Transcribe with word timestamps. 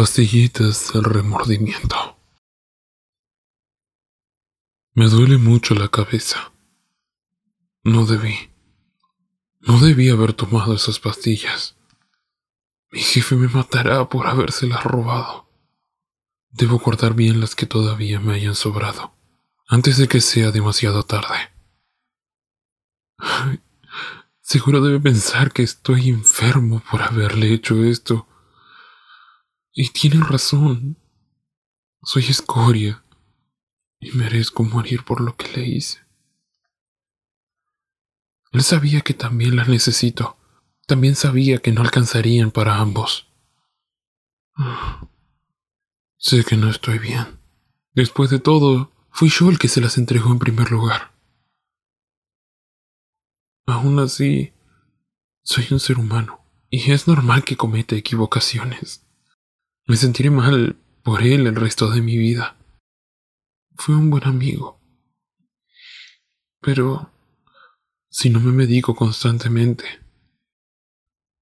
pastillitas 0.00 0.92
del 0.92 1.02
remordimiento. 1.02 2.16
Me 4.94 5.08
duele 5.08 5.38
mucho 5.38 5.74
la 5.74 5.88
cabeza. 5.88 6.52
No 7.82 8.06
debí. 8.06 8.48
No 9.58 9.80
debí 9.80 10.08
haber 10.08 10.34
tomado 10.34 10.72
esas 10.72 11.00
pastillas. 11.00 11.74
Mi 12.92 13.00
jefe 13.00 13.34
me 13.34 13.48
matará 13.48 14.08
por 14.08 14.28
habérselas 14.28 14.84
robado. 14.84 15.50
Debo 16.50 16.78
guardar 16.78 17.14
bien 17.14 17.40
las 17.40 17.56
que 17.56 17.66
todavía 17.66 18.20
me 18.20 18.34
hayan 18.34 18.54
sobrado, 18.54 19.16
antes 19.66 19.96
de 19.96 20.06
que 20.06 20.20
sea 20.20 20.52
demasiado 20.52 21.02
tarde. 21.02 21.50
seguro 24.42 24.80
debe 24.80 25.00
pensar 25.00 25.52
que 25.52 25.64
estoy 25.64 26.10
enfermo 26.10 26.84
por 26.88 27.02
haberle 27.02 27.52
hecho 27.52 27.82
esto. 27.82 28.27
Y 29.72 29.90
tiene 29.90 30.24
razón. 30.24 30.96
Soy 32.02 32.24
escoria 32.26 33.04
y 34.00 34.12
merezco 34.12 34.64
morir 34.64 35.04
por 35.04 35.20
lo 35.20 35.36
que 35.36 35.52
le 35.56 35.66
hice. 35.66 35.98
Él 38.52 38.62
sabía 38.62 39.02
que 39.02 39.14
también 39.14 39.56
las 39.56 39.68
necesito. 39.68 40.36
También 40.86 41.16
sabía 41.16 41.58
que 41.58 41.72
no 41.72 41.82
alcanzarían 41.82 42.50
para 42.50 42.78
ambos. 42.78 43.28
Sé 46.16 46.44
que 46.44 46.56
no 46.56 46.70
estoy 46.70 46.98
bien. 46.98 47.38
Después 47.92 48.30
de 48.30 48.38
todo, 48.38 48.92
fui 49.10 49.28
yo 49.28 49.50
el 49.50 49.58
que 49.58 49.68
se 49.68 49.80
las 49.80 49.98
entregó 49.98 50.30
en 50.30 50.38
primer 50.38 50.70
lugar. 50.70 51.12
Aún 53.66 53.98
así, 53.98 54.54
soy 55.42 55.66
un 55.70 55.80
ser 55.80 55.98
humano 55.98 56.40
y 56.70 56.90
es 56.92 57.06
normal 57.06 57.44
que 57.44 57.56
cometa 57.56 57.96
equivocaciones. 57.96 59.07
Me 59.88 59.96
sentiré 59.96 60.28
mal 60.28 60.76
por 61.02 61.22
él 61.22 61.46
el 61.46 61.56
resto 61.56 61.88
de 61.90 62.02
mi 62.02 62.18
vida. 62.18 62.58
Fue 63.74 63.94
un 63.94 64.10
buen 64.10 64.24
amigo. 64.24 64.78
Pero 66.60 67.10
si 68.10 68.28
no 68.28 68.38
me 68.38 68.52
medico 68.52 68.94
constantemente, 68.94 69.86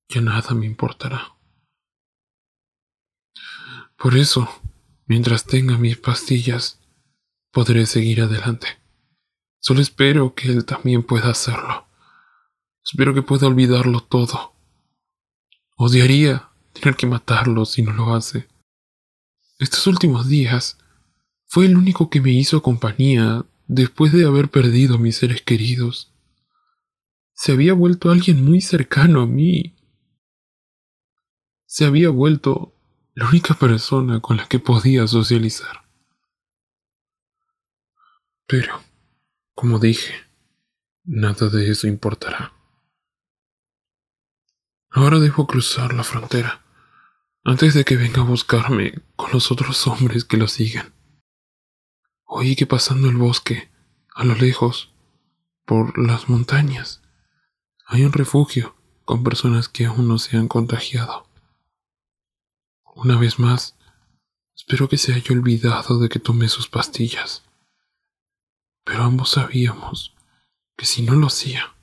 ya 0.08 0.20
nada 0.20 0.54
me 0.54 0.64
importará. 0.64 1.34
Por 3.96 4.16
eso, 4.16 4.48
mientras 5.06 5.44
tenga 5.44 5.76
mis 5.76 5.96
pastillas, 5.96 6.80
podré 7.50 7.84
seguir 7.86 8.20
adelante. 8.20 8.68
Solo 9.58 9.80
espero 9.80 10.36
que 10.36 10.52
él 10.52 10.64
también 10.64 11.02
pueda 11.02 11.30
hacerlo. 11.30 11.88
Espero 12.84 13.12
que 13.12 13.22
pueda 13.22 13.48
olvidarlo 13.48 14.04
todo. 14.04 14.54
Odiaría 15.76 16.45
tener 16.80 16.96
que 16.96 17.06
matarlo 17.06 17.64
si 17.64 17.82
no 17.82 17.92
lo 17.92 18.14
hace. 18.14 18.48
Estos 19.58 19.86
últimos 19.86 20.28
días 20.28 20.78
fue 21.46 21.66
el 21.66 21.76
único 21.76 22.10
que 22.10 22.20
me 22.20 22.32
hizo 22.32 22.62
compañía 22.62 23.44
después 23.66 24.12
de 24.12 24.26
haber 24.26 24.50
perdido 24.50 24.98
mis 24.98 25.16
seres 25.16 25.42
queridos 25.42 26.12
se 27.36 27.52
había 27.52 27.74
vuelto 27.74 28.10
alguien 28.10 28.42
muy 28.42 28.62
cercano 28.62 29.20
a 29.20 29.26
mí. 29.26 29.76
Se 31.66 31.84
había 31.84 32.08
vuelto 32.08 32.74
la 33.12 33.28
única 33.28 33.52
persona 33.52 34.20
con 34.20 34.38
la 34.38 34.48
que 34.48 34.58
podía 34.58 35.06
socializar. 35.06 35.84
Pero, 38.46 38.80
como 39.54 39.78
dije, 39.78 40.14
nada 41.04 41.50
de 41.50 41.70
eso 41.70 41.86
importará. 41.86 42.54
Ahora 44.88 45.18
debo 45.18 45.46
cruzar 45.46 45.92
la 45.92 46.04
frontera 46.04 46.64
antes 47.48 47.74
de 47.74 47.84
que 47.84 47.96
venga 47.96 48.22
a 48.22 48.24
buscarme 48.24 48.92
con 49.14 49.30
los 49.30 49.52
otros 49.52 49.86
hombres 49.86 50.24
que 50.24 50.36
lo 50.36 50.48
siguen. 50.48 50.92
Oí 52.24 52.56
que 52.56 52.66
pasando 52.66 53.08
el 53.08 53.16
bosque, 53.16 53.70
a 54.12 54.24
lo 54.24 54.34
lejos, 54.34 54.92
por 55.64 55.96
las 55.96 56.28
montañas, 56.28 57.02
hay 57.86 58.02
un 58.02 58.12
refugio 58.12 58.74
con 59.04 59.22
personas 59.22 59.68
que 59.68 59.86
aún 59.86 60.08
no 60.08 60.18
se 60.18 60.36
han 60.36 60.48
contagiado. 60.48 61.28
Una 62.96 63.16
vez 63.16 63.38
más, 63.38 63.76
espero 64.56 64.88
que 64.88 64.98
se 64.98 65.14
haya 65.14 65.30
olvidado 65.30 66.00
de 66.00 66.08
que 66.08 66.18
tomé 66.18 66.48
sus 66.48 66.68
pastillas. 66.68 67.44
Pero 68.82 69.04
ambos 69.04 69.30
sabíamos 69.30 70.16
que 70.76 70.84
si 70.84 71.02
no 71.02 71.14
lo 71.14 71.28
hacía, 71.28 71.76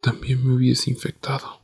también 0.00 0.46
me 0.46 0.54
hubiese 0.54 0.90
infectado. 0.90 1.63